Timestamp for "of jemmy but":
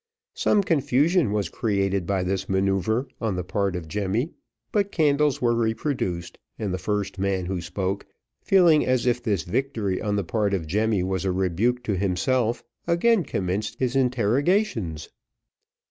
3.75-4.91